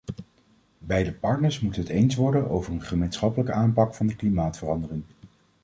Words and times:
Beide 0.79 1.11
partners 1.13 1.59
moeten 1.59 1.81
het 1.81 1.91
eens 1.91 2.15
worden 2.15 2.49
over 2.49 2.73
een 2.73 2.81
gemeenschappelijke 2.81 3.53
aanpak 3.53 3.93
van 3.95 4.07
de 4.07 4.15
klimaatverandering. 4.15 5.03